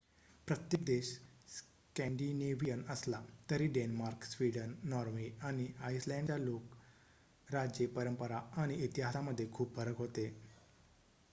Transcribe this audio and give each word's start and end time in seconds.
प्रत्येक 0.47 0.83
देश 0.85 1.07
स्कॅन्डिनेव्हियन' 1.49 2.81
असला 2.89 3.19
तरी 3.49 3.67
डेन्मार्क 3.73 4.23
स्वीडन 4.25 4.73
नॉर्वे 4.85 5.29
आणि 5.41 5.67
आइसलँडच्या 5.81 6.37
लोक 6.39 6.75
राजे 7.49 7.85
परंपरा 7.93 8.39
आणि 8.55 8.79
इतिहासामध्ये 8.83 9.47
खूप 9.51 9.75
फरक 9.75 9.97
होते 9.97 10.27